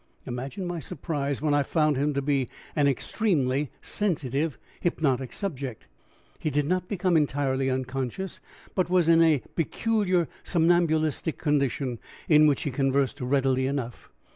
[0.25, 5.85] Imagine my surprise when I found him to be an extremely sensitive hypnotic subject.
[6.39, 8.39] He did not become entirely unconscious,
[8.73, 14.09] but was in a peculiar somnambulistic condition, in which he conversed readily enough.